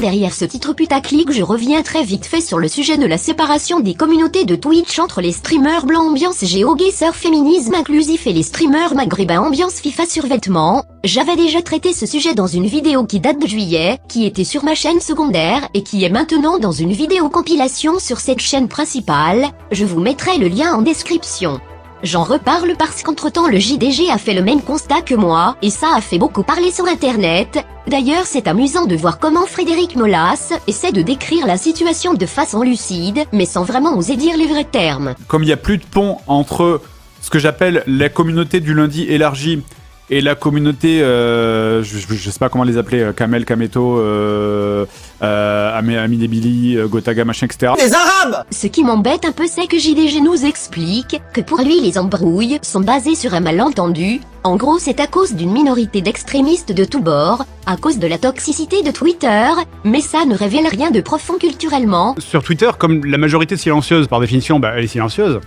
Derrière 0.00 0.32
ce 0.32 0.44
titre 0.44 0.74
putaclic 0.74 1.32
je 1.32 1.42
reviens 1.42 1.82
très 1.82 2.04
vite 2.04 2.24
fait 2.24 2.40
sur 2.40 2.60
le 2.60 2.68
sujet 2.68 2.96
de 2.98 3.06
la 3.06 3.18
séparation 3.18 3.80
des 3.80 3.94
communautés 3.94 4.44
de 4.44 4.54
Twitch 4.54 5.00
entre 5.00 5.20
les 5.20 5.32
streamers 5.32 5.86
blancs 5.86 6.10
ambiance 6.10 6.44
GeoGuessr 6.44 7.12
féminisme 7.14 7.74
inclusif 7.74 8.28
et 8.28 8.32
les 8.32 8.44
streamers 8.44 8.94
maghrébins 8.94 9.40
ambiance 9.40 9.80
FIFA 9.80 10.06
survêtement. 10.06 10.84
J'avais 11.02 11.34
déjà 11.34 11.62
traité 11.62 11.92
ce 11.92 12.06
sujet 12.06 12.34
dans 12.34 12.46
une 12.46 12.66
vidéo 12.66 13.06
qui 13.06 13.18
date 13.18 13.42
de 13.42 13.48
juillet, 13.48 13.98
qui 14.08 14.24
était 14.24 14.44
sur 14.44 14.62
ma 14.62 14.76
chaîne 14.76 15.00
secondaire 15.00 15.68
et 15.74 15.82
qui 15.82 16.04
est 16.04 16.10
maintenant 16.10 16.60
dans 16.60 16.70
une 16.70 16.92
vidéo 16.92 17.28
compilation 17.28 17.98
sur 17.98 18.20
cette 18.20 18.40
chaîne 18.40 18.68
principale, 18.68 19.48
je 19.72 19.84
vous 19.84 20.00
mettrai 20.00 20.38
le 20.38 20.46
lien 20.46 20.74
en 20.74 20.82
description. 20.82 21.58
J'en 22.04 22.22
reparle 22.22 22.74
parce 22.78 23.02
qu'entre-temps 23.02 23.48
le 23.48 23.58
JDG 23.58 24.08
a 24.08 24.18
fait 24.18 24.34
le 24.34 24.42
même 24.42 24.62
constat 24.62 25.02
que 25.02 25.16
moi, 25.16 25.56
et 25.62 25.70
ça 25.70 25.88
a 25.96 26.00
fait 26.00 26.18
beaucoup 26.18 26.44
parler 26.44 26.70
sur 26.70 26.86
internet. 26.86 27.58
D'ailleurs 27.88 28.24
c'est 28.24 28.46
amusant 28.46 28.86
de 28.86 28.94
voir 28.94 29.18
comment 29.18 29.46
Frédéric 29.46 29.96
Molas 29.96 30.52
essaie 30.68 30.92
de 30.92 31.02
décrire 31.02 31.44
la 31.44 31.56
situation 31.56 32.14
de 32.14 32.24
façon 32.24 32.62
lucide, 32.62 33.24
mais 33.32 33.46
sans 33.46 33.64
vraiment 33.64 33.96
oser 33.96 34.14
dire 34.14 34.36
les 34.36 34.46
vrais 34.46 34.62
termes. 34.62 35.14
Comme 35.26 35.42
il 35.42 35.46
n'y 35.46 35.52
a 35.52 35.56
plus 35.56 35.78
de 35.78 35.84
pont 35.84 36.18
entre 36.28 36.80
ce 37.20 37.30
que 37.30 37.40
j'appelle 37.40 37.82
la 37.88 38.08
communauté 38.08 38.60
du 38.60 38.74
lundi 38.74 39.02
élargie 39.02 39.64
et 40.10 40.20
la 40.20 40.34
communauté, 40.34 41.02
euh, 41.02 41.82
je, 41.82 41.98
je, 41.98 42.30
sais 42.30 42.38
pas 42.38 42.48
comment 42.48 42.64
les 42.64 42.78
appeler, 42.78 43.00
euh, 43.00 43.12
Kamel, 43.12 43.44
Kameto, 43.44 43.98
euh, 43.98 44.86
euh, 45.22 45.80
euh, 45.82 46.88
Gotaga, 46.88 47.24
machin, 47.24 47.46
etc. 47.46 47.72
Les 47.78 47.92
Arabes 47.92 48.44
Ce 48.50 48.66
qui 48.66 48.84
m'embête 48.84 49.24
un 49.26 49.32
peu 49.32 49.46
c'est 49.46 49.66
que 49.66 49.78
JDG 49.78 50.20
nous 50.20 50.46
explique 50.46 51.20
que 51.34 51.40
pour 51.40 51.60
lui 51.60 51.80
les 51.80 51.98
embrouilles 51.98 52.58
sont 52.62 52.80
basées 52.80 53.14
sur 53.14 53.34
un 53.34 53.40
malentendu. 53.40 54.20
En 54.44 54.56
gros 54.56 54.78
c'est 54.78 55.00
à 55.00 55.06
cause 55.06 55.34
d'une 55.34 55.52
minorité 55.52 56.00
d'extrémistes 56.00 56.72
de 56.72 56.84
tous 56.84 57.00
bords, 57.00 57.44
à 57.66 57.76
cause 57.76 57.98
de 57.98 58.06
la 58.06 58.16
toxicité 58.16 58.82
de 58.82 58.90
Twitter, 58.90 59.48
mais 59.84 60.00
ça 60.00 60.24
ne 60.24 60.34
révèle 60.34 60.68
rien 60.68 60.90
de 60.90 61.00
profond 61.00 61.34
culturellement. 61.38 62.14
Sur 62.18 62.42
Twitter, 62.42 62.70
comme 62.78 63.04
la 63.04 63.18
majorité 63.18 63.56
silencieuse 63.56 64.08
par 64.08 64.20
définition, 64.20 64.58
bah, 64.58 64.72
elle 64.76 64.84
est 64.84 64.88
silencieuse 64.88 65.40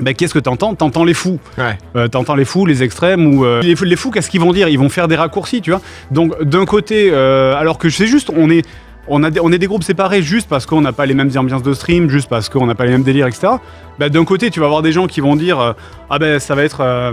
bah, 0.00 0.14
qu'est-ce 0.14 0.34
que 0.34 0.38
t'entends? 0.38 0.74
T'entends 0.74 1.04
les 1.04 1.14
fous. 1.14 1.38
Ouais. 1.56 1.76
Euh, 1.96 2.08
t'entends 2.08 2.34
les 2.34 2.44
fous, 2.44 2.66
les 2.66 2.82
extrêmes 2.82 3.34
ou 3.34 3.44
euh, 3.44 3.60
les, 3.62 3.76
fous, 3.76 3.84
les 3.84 3.96
fous 3.96 4.10
qu'est-ce 4.10 4.30
qu'ils 4.30 4.40
vont 4.40 4.52
dire? 4.52 4.68
Ils 4.68 4.78
vont 4.78 4.88
faire 4.88 5.08
des 5.08 5.16
raccourcis, 5.16 5.60
tu 5.60 5.70
vois? 5.70 5.80
Donc 6.10 6.42
d'un 6.42 6.64
côté, 6.64 7.10
euh, 7.12 7.54
alors 7.56 7.78
que 7.78 7.90
c'est 7.90 8.06
juste, 8.06 8.30
on 8.34 8.50
est 8.50 8.66
on, 9.10 9.22
a 9.22 9.30
des, 9.30 9.40
on 9.40 9.50
est 9.50 9.58
des 9.58 9.66
groupes 9.66 9.84
séparés 9.84 10.20
juste 10.20 10.48
parce 10.48 10.66
qu'on 10.66 10.82
n'a 10.82 10.92
pas 10.92 11.06
les 11.06 11.14
mêmes 11.14 11.30
ambiances 11.34 11.62
de 11.62 11.72
stream, 11.72 12.10
juste 12.10 12.28
parce 12.28 12.50
qu'on 12.50 12.66
n'a 12.66 12.74
pas 12.74 12.84
les 12.84 12.92
mêmes 12.92 13.02
délires, 13.02 13.26
etc. 13.26 13.54
Bah, 13.98 14.10
d'un 14.10 14.24
côté, 14.24 14.50
tu 14.50 14.60
vas 14.60 14.66
avoir 14.66 14.82
des 14.82 14.92
gens 14.92 15.06
qui 15.06 15.20
vont 15.20 15.34
dire 15.34 15.74
ah 16.10 16.18
ben 16.18 16.38
ça 16.38 16.54
va 16.54 16.62
être 16.62 17.12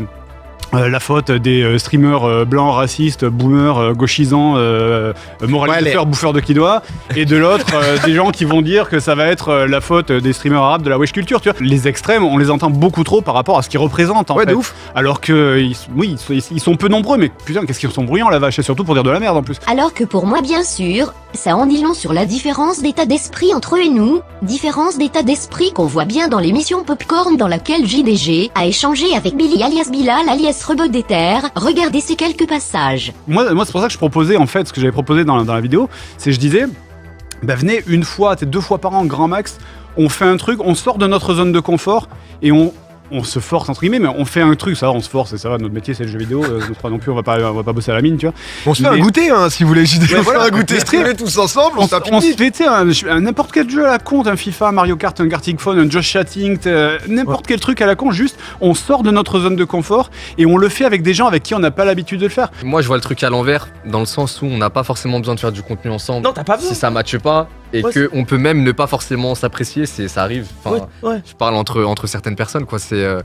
euh, 0.76 0.90
la 0.90 1.00
faute 1.00 1.32
des 1.32 1.62
euh, 1.64 1.78
streamers 1.78 2.24
euh, 2.28 2.46
blancs, 2.46 2.74
racistes, 2.76 3.26
boomers, 3.26 3.94
gauchisants, 3.94 4.54
euh, 4.58 5.14
moralisateurs, 5.48 6.04
Ouais, 6.04 6.10
bouffeurs 6.10 6.34
de 6.34 6.40
kidois, 6.40 6.82
et 7.16 7.26
de 7.26 7.38
l'autre, 7.38 7.66
euh, 7.76 7.98
des 8.06 8.14
gens 8.14 8.32
qui 8.32 8.46
vont 8.46 8.62
dire 8.62 8.90
que 8.90 9.00
ça 9.00 9.16
va 9.16 9.28
être 9.28 9.66
la 9.68 9.82
faute 9.82 10.12
des 10.12 10.34
streamers 10.34 10.62
arabes 10.62 10.82
de 10.84 10.90
la 10.90 10.98
wesh 10.98 11.12
culture. 11.14 11.42
Tu 11.42 11.50
vois, 11.50 11.58
les 11.62 11.88
extrêmes, 11.88 12.24
on 12.24 12.38
les 12.38 12.50
entend 12.52 12.70
beaucoup 12.70 13.04
trop 13.04 13.22
par 13.22 13.34
rapport 13.36 13.58
à 13.58 13.62
ce 13.62 13.70
qu'ils 13.70 13.80
représentent. 13.80 14.32
En 14.32 14.36
Ouais, 14.36 14.46
fait. 14.46 14.52
de 14.52 14.56
ouf. 14.56 14.74
Alors 14.96 15.22
que, 15.22 15.58
ils, 15.60 15.76
oui, 15.96 16.16
ils 16.30 16.42
sont, 16.42 16.52
ils 16.54 16.60
sont 16.60 16.76
peu 16.76 16.88
nombreux, 16.88 17.18
mais 17.18 17.30
putain, 17.46 17.66
qu'est-ce 17.66 17.80
qu'ils 17.80 17.92
sont 17.92 18.04
bruyants 18.04 18.30
la 18.30 18.40
vache, 18.40 18.60
et 18.60 18.64
surtout 18.64 18.84
pour 18.84 18.94
dire 18.96 19.04
de 19.04 19.12
la 19.12 19.20
merde 19.20 19.38
en 19.38 19.44
plus. 19.44 19.58
Alors 19.68 19.94
que 19.94 20.04
pour 20.04 20.26
moi 20.26 20.42
bien 20.42 20.64
sûr, 20.64 21.14
ça 21.36 21.56
en 21.56 21.66
dit 21.66 21.82
long 21.82 21.94
sur 21.94 22.14
la 22.14 22.26
différence 22.26 22.82
d'état 22.82 23.06
d'esprit 23.06 23.54
entre 23.54 23.76
eux 23.76 23.82
et 23.82 23.90
nous, 23.90 24.22
différence 24.42 24.98
d'état 24.98 25.24
d'esprit 25.24 25.72
qu'on 25.74 25.86
voit 25.86 26.06
bien 26.06 26.28
dans 26.28 26.40
l'émission 26.40 26.84
Popcorn 26.84 27.38
dans 27.38 27.48
laquelle 27.48 27.86
JDG 27.86 28.52
a 28.56 28.66
échangé 28.66 29.16
avec 29.16 29.36
Billy 29.36 29.62
alias 29.64 29.90
Bilal 29.92 30.28
alias 30.30 30.64
Rebot 30.68 30.88
des 30.88 31.04
Terres, 31.04 31.50
regardez 31.56 32.00
ces 32.02 32.16
quelques 32.16 32.48
passages. 32.48 33.14
Moi, 33.28 33.46
c'est 33.66 33.72
pour 33.72 33.82
ça 33.82 33.88
que 33.88 33.94
je 33.94 33.98
proposais, 33.98 34.38
en 34.38 34.48
fait, 34.48 34.68
ce 34.68 34.74
que 34.74 34.80
j'avais 34.82 34.92
proposé 34.94 35.24
dans, 35.26 35.38
la- 35.44 35.62
vidéo, 35.62 35.90
c'est 36.18 36.32
je 36.32 36.40
disais, 36.40 36.66
bah 37.44 37.56
venez 37.56 37.82
une 37.88 38.04
fois, 38.04 38.36
deux 38.36 38.62
fois 38.62 38.78
par 38.80 38.94
an, 38.96 39.06
grand 39.06 39.28
max, 39.28 39.58
on 39.98 40.10
fait 40.10 40.26
un 40.26 40.38
truc, 40.38 40.60
on 40.64 40.76
sort 40.76 40.98
de 40.98 41.08
notre 41.08 41.34
zone 41.34 41.52
de 41.52 41.60
confort 41.60 42.08
et 42.42 42.52
on, 42.52 42.74
on 43.12 43.24
se 43.24 43.40
force 43.40 43.70
entre 43.70 43.82
guillemets, 43.82 44.00
mais 44.00 44.08
on 44.18 44.26
fait 44.26 44.42
un 44.42 44.54
truc, 44.56 44.76
ça 44.78 44.88
va, 44.88 44.94
on 44.94 45.02
se 45.02 45.10
force 45.10 45.34
et 45.34 45.38
ça 45.38 45.50
va, 45.50 45.58
notre 45.58 45.74
métier 45.74 45.94
c'est 45.94 46.04
le 46.06 46.10
jeu 46.10 46.18
vidéo, 46.18 46.44
euh, 46.44 46.60
notre- 46.68 46.90
non 46.90 46.98
plus, 46.98 47.12
on 47.12 47.16
va 47.16 47.24
pas, 47.24 47.38
on 47.40 47.54
va 47.54 47.64
pas 47.64 47.74
bosser 47.74 47.92
à 47.92 47.94
la 47.96 48.02
mine, 48.02 48.18
tu 48.18 48.26
vois. 48.26 48.34
On 48.66 48.74
se 48.74 48.82
fait 48.84 48.90
Mais- 48.90 48.98
un 48.98 49.02
goûter, 49.02 49.30
hein, 49.30 49.50
si 49.50 49.64
vous 49.64 49.70
voulez. 49.70 49.86
JD, 49.86 50.04
Ouais, 50.12 50.20
on 50.20 50.22
voilà. 50.22 50.42
fait 50.42 50.48
un 50.48 50.58
goûter 50.58 50.80
streamer 50.80 51.14
tous 51.16 51.38
ensemble, 51.38 51.76
on, 51.78 51.84
On, 51.84 51.88
tape 51.88 52.04
on 52.12 52.22
se 52.22 52.28
fait, 52.34 52.52
tu 52.52 52.64
sais, 52.64 52.68
un, 52.68 52.88
un 53.10 53.22
n'importe 53.22 53.52
quel 53.52 53.70
jeu 53.70 53.86
à 53.86 53.92
la 53.92 54.00
con, 54.00 54.26
un 54.26 54.36
FIFA, 54.36 54.72
Mario 54.72 54.96
Kart, 54.96 55.20
un 55.22 55.28
Gartic 55.28 55.60
Phone, 55.60 55.80
un 55.80 55.90
Just 55.90 56.10
Chatting, 56.10 56.58
euh, 56.66 56.98
n'importe 57.08 57.46
quel 57.48 57.60
truc 57.60 57.82
à 57.82 57.86
la 57.86 57.96
con, 57.96 58.12
juste 58.12 58.38
on 58.62 58.74
sort 58.74 59.04
de 59.04 59.12
notre 59.12 59.40
zone 59.40 59.56
de 59.56 59.64
confort 59.66 60.10
et 60.38 60.46
on 60.46 60.58
le 60.58 60.70
fait 60.70 60.86
avec 60.86 61.02
des 61.04 61.14
gens 61.14 61.28
avec 61.28 61.44
qui 61.44 61.54
on 61.54 61.60
n'a 61.60 61.72
pas 61.72 61.86
l'habitude 61.86 62.20
de 62.20 62.26
le 62.26 62.30
faire. 62.30 62.50
Moi, 62.64 62.82
je 62.82 62.88
vois 62.88 62.98
le 62.98 63.02
truc 63.02 63.24
à 63.24 63.30
l'envers, 63.30 63.68
dans 63.86 64.00
le 64.00 64.06
sens 64.06 64.42
où 64.42 64.46
on 64.46 64.58
n'a 64.58 64.70
pas 64.70 64.84
forcément 64.84 65.20
besoin 65.20 65.36
de 65.36 65.40
faire 65.40 65.52
du 65.52 65.62
contenu 65.62 65.92
ensemble. 65.92 66.26
Non, 66.26 66.34
t'as 66.34 66.44
pas 66.44 66.58
besoin. 66.58 66.72
si 66.72 66.76
ça 66.76 66.90
matche 66.90 67.18
pas 67.18 67.48
et 67.74 67.84
Ouais, 67.84 67.92
que 67.92 68.10
on 68.14 68.26
peut 68.26 68.38
même 68.38 68.64
ne 68.64 68.72
pas 68.72 68.88
forcément 68.88 69.36
s'apprécier, 69.36 69.86
c'est 69.86 70.08
ça 70.08 70.24
arrive. 70.24 70.48
Enfin, 70.64 70.86
Ouais, 71.02 71.10
ouais. 71.10 71.22
je 71.26 71.34
parle 71.34 71.56
entre 71.56 71.84
entre 71.84 72.08
certaines 72.08 72.36
personnes, 72.36 72.66
quoi. 72.66 72.80
C'est 72.80 73.04
euh, 73.04 73.22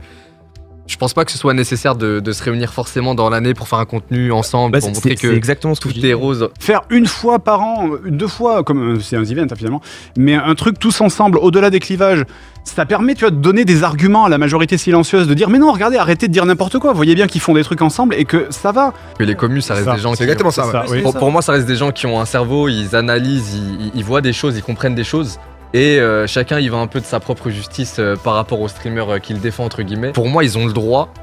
je 0.87 0.97
pense 0.97 1.13
pas 1.13 1.23
que 1.25 1.31
ce 1.31 1.37
soit 1.37 1.53
nécessaire 1.53 1.95
de, 1.95 2.19
de 2.19 2.31
se 2.33 2.43
réunir 2.43 2.73
forcément 2.73 3.15
dans 3.15 3.29
l'année 3.29 3.53
pour 3.53 3.67
faire 3.67 3.79
un 3.79 3.85
contenu 3.85 4.31
ensemble, 4.31 4.73
Bah, 4.73 4.79
pour 4.79 4.89
c'est 4.89 4.95
montrer 4.95 5.15
que 5.15 5.27
exactement 5.33 5.73
ce 5.75 5.79
que 5.81 5.87
tout 5.87 5.93
dis. 5.93 6.07
est 6.07 6.13
rose. 6.13 6.49
faire 6.59 6.81
une 6.89 7.05
fois 7.07 7.39
par 7.39 7.61
an, 7.61 7.89
deux 8.05 8.27
fois, 8.27 8.63
comme 8.63 8.95
euh, 8.95 8.99
c'est 8.99 9.15
un 9.15 9.23
event 9.23 9.47
finalement, 9.55 9.81
mais 10.17 10.33
un 10.35 10.53
truc 10.55 10.79
tous 10.79 10.99
ensemble, 11.01 11.37
au-delà 11.37 11.69
des 11.69 11.79
clivages, 11.79 12.25
ça 12.63 12.85
permet 12.85 13.15
tu 13.15 13.21
vois, 13.21 13.31
de 13.31 13.37
donner 13.37 13.63
des 13.63 13.83
arguments 13.83 14.25
à 14.25 14.29
la 14.29 14.37
majorité 14.37 14.77
silencieuse, 14.77 15.27
de 15.27 15.33
dire 15.33 15.49
mais 15.49 15.59
non, 15.59 15.71
regardez, 15.71 15.97
arrêtez 15.97 16.27
de 16.27 16.33
dire 16.33 16.45
n'importe 16.45 16.77
quoi, 16.79 16.91
vous 16.91 16.97
voyez 16.97 17.15
bien 17.15 17.27
qu'ils 17.27 17.41
font 17.41 17.53
des 17.53 17.63
trucs 17.63 17.81
ensemble 17.81 18.13
et 18.15 18.25
que 18.25 18.47
ça 18.49 18.71
va. 18.71 18.93
Que 19.17 19.23
les 19.23 19.35
communes, 19.35 19.61
ça 19.61 19.75
reste 19.75 19.85
Ça, 19.85 19.95
des 19.95 20.01
gens 20.01 20.11
C'est 20.11 20.17
qui. 20.17 20.23
exactement 20.23 20.51
ça, 20.51 20.65
ouais. 20.65 20.71
ça, 20.71 20.85
oui. 20.89 21.01
Pour, 21.01 21.17
pour 21.17 21.31
moi, 21.31 21.41
ça 21.41 21.53
reste 21.53 21.67
des 21.67 21.75
gens 21.77 21.91
qui 21.91 22.05
ont 22.05 22.19
un 22.19 22.25
cerveau, 22.25 22.67
ils 22.67 22.95
analysent, 22.95 23.53
ils, 23.55 23.85
ils- 23.87 23.91
ils 23.95 24.03
voient 24.03 24.21
des 24.21 24.33
choses, 24.33 24.57
ils 24.57 24.63
comprennent 24.63 24.95
des 24.95 25.03
choses. 25.03 25.39
Et 25.73 25.99
euh, 25.99 26.27
chacun, 26.27 26.59
il 26.59 26.69
va 26.69 26.77
un 26.77 26.87
peu 26.87 26.99
de 26.99 27.05
sa 27.05 27.19
propre 27.19 27.49
justice 27.49 27.97
euh, 27.99 28.15
par 28.15 28.33
rapport 28.33 28.59
au 28.59 28.67
streamer 28.67 29.05
euh, 29.07 29.19
qu'il 29.19 29.39
défend, 29.39 29.65
entre 29.65 29.83
guillemets. 29.83 30.11
Pour 30.11 30.27
moi, 30.27 30.43
ils 30.43 30.57
ont 30.57 30.65
le 30.65 30.73
droit. 30.73 31.13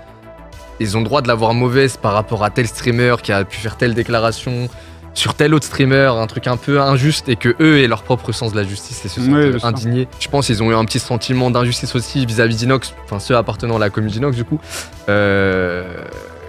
Ils 0.80 0.96
ont 0.96 1.00
le 1.00 1.04
droit 1.04 1.22
de 1.22 1.28
l'avoir 1.28 1.54
mauvaise 1.54 1.96
par 1.96 2.12
rapport 2.12 2.44
à 2.44 2.50
tel 2.50 2.66
streamer 2.66 3.16
qui 3.22 3.32
a 3.32 3.44
pu 3.44 3.58
faire 3.58 3.76
telle 3.76 3.94
déclaration 3.94 4.68
sur 5.18 5.34
tel 5.34 5.52
autre 5.52 5.66
streamer, 5.66 6.12
un 6.16 6.26
truc 6.28 6.46
un 6.46 6.56
peu 6.56 6.80
injuste, 6.80 7.28
et 7.28 7.34
que 7.34 7.56
eux 7.60 7.80
aient 7.80 7.88
leur 7.88 8.02
propre 8.02 8.30
sens 8.30 8.52
de 8.52 8.56
la 8.56 8.62
justice 8.62 9.04
et 9.04 9.08
se 9.08 9.20
sentent 9.20 9.64
indignés. 9.64 10.06
Je 10.20 10.28
pense 10.28 10.46
qu'ils 10.46 10.62
ont 10.62 10.70
eu 10.70 10.74
un 10.74 10.84
petit 10.84 11.00
sentiment 11.00 11.50
d'injustice 11.50 11.96
aussi 11.96 12.24
vis-à-vis 12.24 12.56
d'Inox, 12.56 12.94
enfin 13.04 13.18
ceux 13.18 13.36
appartenant 13.36 13.76
à 13.76 13.78
la 13.80 13.90
commune 13.90 14.12
d'Inox 14.12 14.36
du 14.36 14.44
coup. 14.44 14.60
Euh, 15.08 16.04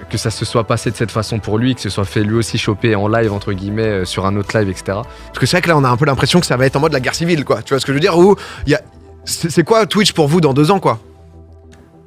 que 0.09 0.18
ça 0.18 0.31
se 0.31 0.44
soit 0.46 0.66
passé 0.66 0.92
de 0.92 0.96
cette 0.96 1.12
façon 1.12 1.40
pour 1.40 1.58
lui, 1.58 1.75
que 1.75 1.81
ce 1.81 1.90
soit 1.90 2.06
fait 2.06 2.24
lui 2.24 2.36
aussi 2.36 2.58
choper 2.58 2.96
en 2.96 3.08
live, 3.08 3.31
entre 3.31 3.53
guillemets, 3.53 3.84
euh, 4.02 4.06
sur 4.06 4.25
un 4.25 4.36
autre 4.36 4.58
live, 4.58 4.70
etc. 4.70 4.84
Parce 5.28 5.40
que 5.40 5.46
c'est 5.46 5.58
vrai 5.58 5.62
que 5.62 5.70
là, 5.70 5.78
on 5.78 5.84
a 5.84 5.90
un 5.90 5.97
peu 5.97 6.06
l'impression 6.06 6.40
que 6.40 6.46
ça 6.46 6.58
va 6.58 6.66
être 6.66 6.75
en 6.75 6.80
mode 6.81 6.94
la 6.94 7.00
guerre 7.00 7.16
civile, 7.16 7.46
quoi. 7.46 7.62
Tu 7.62 7.74
vois 7.74 7.80
ce 7.80 7.86
que 7.86 7.92
je 7.92 7.96
veux 7.96 8.02
dire? 8.02 8.18
Ou 8.18 8.36
il 8.66 8.72
y 8.72 8.75
a. 8.75 8.81
C'est 9.25 9.64
quoi 9.64 9.86
Twitch 9.86 10.14
pour 10.14 10.28
vous 10.28 10.42
dans 10.42 10.53
deux 10.53 10.72
ans, 10.72 10.80
quoi? 10.80 11.00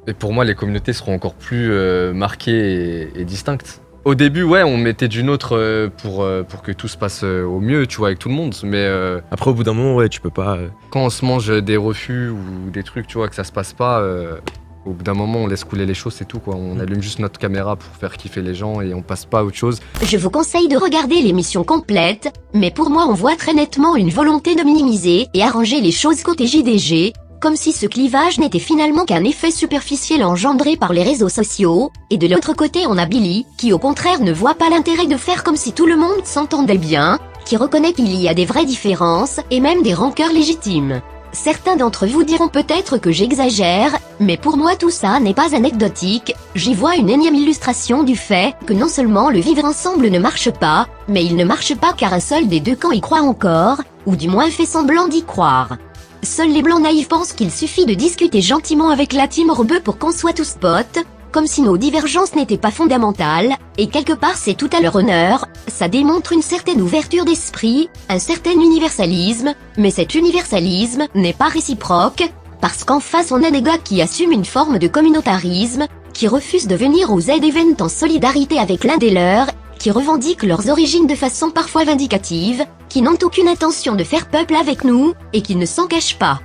Et 0.07 0.13
pour 0.13 0.33
moi, 0.33 0.43
les 0.43 0.55
communautés 0.55 0.91
seront 0.91 1.13
encore 1.15 1.33
plus 1.35 1.69
euh, 1.71 2.11
marquées 2.13 3.11
et, 3.15 3.21
et 3.21 3.23
distinctes. 3.25 3.79
Au 4.03 4.15
début, 4.15 4.43
ouais, 4.43 4.63
on 4.63 4.75
mettait 4.75 5.07
du 5.07 5.23
nôtre 5.23 5.55
euh, 5.55 5.87
pour, 6.01 6.23
euh, 6.23 6.43
pour 6.43 6.61
que 6.61 6.73
tout 6.73 6.89
se 6.89 6.97
passe 6.97 7.21
euh, 7.23 7.45
au 7.45 7.61
mieux, 7.61 7.87
tu 7.87 7.99
vois, 7.99 8.07
avec 8.09 8.19
tout 8.19 8.27
le 8.27 8.35
monde. 8.35 8.53
Mais 8.63 8.79
euh, 8.83 9.21
Après, 9.31 9.49
au 9.49 9.53
bout 9.53 9.63
d'un 9.63 9.71
moment, 9.71 9.95
ouais, 9.95 10.09
tu 10.09 10.19
peux 10.19 10.29
pas. 10.29 10.57
euh, 10.57 10.67
quand 10.89 10.99
on 11.05 11.09
se 11.09 11.23
mange 11.23 11.47
des 11.63 11.77
refus 11.77 12.27
ou 12.27 12.69
des 12.69 12.83
trucs, 12.83 13.07
tu 13.07 13.17
vois, 13.17 13.29
que 13.29 13.35
ça 13.35 13.45
se 13.45 13.53
passe 13.53 13.71
pas, 13.71 14.01
euh, 14.01 14.39
au 14.85 14.91
bout 14.91 15.03
d'un 15.03 15.13
moment, 15.13 15.39
on 15.39 15.47
laisse 15.47 15.63
couler 15.63 15.85
les 15.85 15.93
choses, 15.93 16.13
c'est 16.13 16.27
tout, 16.27 16.39
quoi. 16.39 16.55
On 16.55 16.79
allume 16.79 17.01
juste 17.01 17.19
notre 17.19 17.39
caméra 17.39 17.75
pour 17.75 17.95
faire 17.95 18.17
kiffer 18.17 18.41
les 18.41 18.53
gens 18.53 18.81
et 18.81 18.93
on 18.93 19.01
passe 19.01 19.25
pas 19.25 19.39
à 19.39 19.43
autre 19.43 19.57
chose. 19.57 19.79
Je 20.03 20.17
vous 20.17 20.29
conseille 20.29 20.67
de 20.67 20.77
regarder 20.77 21.21
l'émission 21.21 21.63
complète, 21.63 22.33
mais 22.53 22.71
pour 22.71 22.89
moi 22.89 23.05
on 23.07 23.13
voit 23.13 23.35
très 23.35 23.53
nettement 23.53 23.95
une 23.95 24.09
volonté 24.09 24.55
de 24.55 24.63
minimiser 24.63 25.27
et 25.33 25.43
arranger 25.43 25.81
les 25.81 25.91
choses 25.91 26.23
côté 26.23 26.47
JDG, 26.47 27.13
comme 27.39 27.55
si 27.55 27.71
ce 27.73 27.85
clivage 27.85 28.39
n'était 28.39 28.59
finalement 28.59 29.05
qu'un 29.05 29.23
effet 29.23 29.51
superficiel 29.51 30.23
engendré 30.23 30.77
par 30.77 30.93
les 30.93 31.03
réseaux 31.03 31.29
sociaux, 31.29 31.91
et 32.09 32.17
de 32.17 32.27
l'autre 32.27 32.53
côté 32.53 32.85
on 32.87 32.97
a 32.97 33.05
Billy, 33.05 33.45
qui 33.57 33.73
au 33.73 33.79
contraire 33.79 34.21
ne 34.21 34.31
voit 34.31 34.55
pas 34.55 34.69
l'intérêt 34.69 35.07
de 35.07 35.17
faire 35.17 35.43
comme 35.43 35.57
si 35.57 35.73
tout 35.73 35.85
le 35.85 35.97
monde 35.97 36.25
s'entendait 36.25 36.77
bien, 36.77 37.19
qui 37.45 37.57
reconnaît 37.57 37.93
qu'il 37.93 38.15
y 38.15 38.29
a 38.29 38.33
des 38.33 38.45
vraies 38.45 38.65
différences, 38.65 39.39
et 39.51 39.59
même 39.59 39.83
des 39.83 39.93
rancœurs 39.93 40.31
légitimes. 40.31 41.01
Certains 41.33 41.75
d'entre 41.75 42.05
vous 42.05 42.23
diront 42.23 42.47
peut-être 42.47 42.99
que 42.99 43.11
j'exagère, 43.11 43.97
mais 44.19 44.37
pour 44.37 44.57
moi 44.57 44.75
tout 44.75 44.89
ça 44.89 45.19
n'est 45.19 45.33
pas 45.33 45.55
anecdotique, 45.55 46.35
j'y 46.55 46.73
vois 46.73 46.95
une 46.95 47.09
énième 47.09 47.35
illustration 47.35 48.03
du 48.03 48.15
fait 48.15 48.55
que 48.65 48.73
non 48.73 48.87
seulement 48.87 49.29
le 49.29 49.39
vivre 49.39 49.65
ensemble 49.65 50.09
ne 50.09 50.19
marche 50.19 50.51
pas, 50.51 50.87
mais 51.07 51.25
il 51.25 51.35
ne 51.35 51.45
marche 51.45 51.75
pas 51.75 51.93
car 51.93 52.13
un 52.13 52.19
seul 52.19 52.47
des 52.47 52.59
deux 52.59 52.75
camps 52.75 52.91
y 52.91 53.01
croit 53.01 53.21
encore, 53.21 53.81
ou 54.05 54.15
du 54.15 54.27
moins 54.27 54.49
fait 54.49 54.65
semblant 54.65 55.07
d'y 55.07 55.23
croire. 55.23 55.77
Seuls 56.23 56.51
les 56.51 56.61
blancs 56.61 56.81
naïfs 56.81 57.09
pensent 57.09 57.33
qu'il 57.33 57.51
suffit 57.51 57.85
de 57.85 57.93
discuter 57.93 58.41
gentiment 58.41 58.89
avec 58.89 59.13
la 59.13 59.27
team 59.27 59.51
rebeu 59.51 59.81
pour 59.81 59.97
qu'on 59.97 60.11
soit 60.11 60.33
tous 60.33 60.55
potes, 60.59 60.99
comme 61.33 61.47
si 61.47 61.61
nos 61.63 61.77
divergences 61.77 62.35
n'étaient 62.35 62.57
pas 62.57 62.71
fondamentales, 62.71 63.57
et 63.77 63.87
quelque 63.87 64.13
part 64.13 64.37
c'est 64.37 64.53
tout 64.53 64.69
à 64.71 64.79
leur 64.79 64.95
honneur, 64.95 65.47
ça 65.67 65.87
démontre 65.87 66.31
une 66.31 66.43
certaine 66.43 66.81
ouverture 66.81 67.25
d'esprit, 67.25 67.89
un 68.07 68.19
certain 68.19 68.51
universalisme, 68.51 69.53
mais 69.77 69.89
cet 69.89 70.13
universalisme 70.13 71.07
n'est 71.15 71.33
pas 71.33 71.47
réciproque, 71.47 72.31
parce 72.63 72.85
qu'en 72.85 73.01
face 73.01 73.33
on 73.33 73.43
a 73.43 73.51
des 73.51 73.61
gars 73.61 73.77
qui 73.77 74.01
assument 74.01 74.31
une 74.31 74.45
forme 74.45 74.79
de 74.79 74.87
communautarisme, 74.87 75.85
qui 76.13 76.29
refusent 76.29 76.65
de 76.65 76.77
venir 76.77 77.11
aux 77.11 77.19
Z-Event 77.19 77.75
en 77.81 77.89
solidarité 77.89 78.57
avec 78.57 78.85
l'un 78.85 78.95
des 78.95 79.09
leurs, 79.09 79.47
qui 79.79 79.91
revendiquent 79.91 80.43
leurs 80.43 80.69
origines 80.69 81.05
de 81.05 81.13
façon 81.13 81.49
parfois 81.49 81.83
vindicative, 81.83 82.65
qui 82.87 83.01
n'ont 83.01 83.17
aucune 83.21 83.49
intention 83.49 83.95
de 83.95 84.05
faire 84.05 84.29
peuple 84.29 84.55
avec 84.55 84.85
nous, 84.85 85.13
et 85.33 85.41
qui 85.41 85.57
ne 85.57 85.65
s'en 85.65 85.87
cachent 85.87 86.17
pas. 86.17 86.39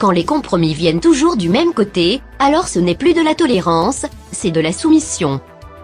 Quand 0.00 0.10
les 0.10 0.24
compromis 0.24 0.74
viennent 0.74 0.98
toujours 0.98 1.36
du 1.36 1.48
même 1.48 1.72
côté, 1.72 2.20
alors 2.40 2.66
ce 2.66 2.80
n'est 2.80 2.96
plus 2.96 3.14
de 3.14 3.22
la 3.22 3.36
tolérance, 3.36 4.06
c'est 4.32 4.50
de 4.50 4.60
la 4.60 4.72
soumission. 4.72 5.40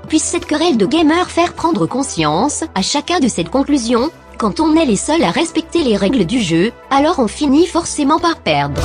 Puisse 0.08 0.24
cette 0.24 0.46
querelle 0.46 0.78
de 0.78 0.86
gamers 0.86 1.30
faire 1.30 1.52
prendre 1.52 1.86
conscience 1.86 2.64
à 2.74 2.82
chacun 2.82 3.20
de 3.20 3.28
cette 3.28 3.50
conclusion, 3.50 4.10
quand 4.36 4.58
on 4.58 4.74
est 4.74 4.84
les 4.84 4.96
seuls 4.96 5.22
à 5.22 5.30
respecter 5.30 5.84
les 5.84 5.96
règles 5.96 6.26
du 6.26 6.40
jeu, 6.40 6.72
alors 6.90 7.20
on 7.20 7.28
finit 7.28 7.68
forcément 7.68 8.18
par 8.18 8.38
perdre. 8.38 8.82